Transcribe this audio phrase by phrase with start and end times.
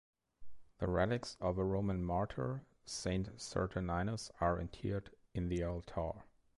[0.79, 6.23] The relics of a Roman martyr, Saint Saturninus, are interred in the altar.